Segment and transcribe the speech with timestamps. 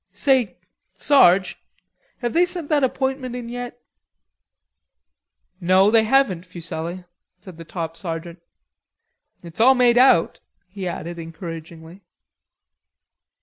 [0.13, 0.57] "Say,
[0.95, 1.61] Sarge,
[2.21, 3.79] have they sent that appointment in yet?"
[5.59, 7.03] "No, they haven't, Fuselli,"
[7.39, 8.41] said the top sergeant.
[9.43, 12.01] "It's all made out," he added encouragingly.